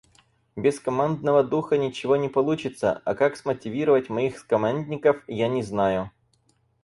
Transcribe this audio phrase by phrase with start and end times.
[0.55, 6.09] Без командного духа ничего не получится, а как смотивировать моих сокомандников, я не знаю.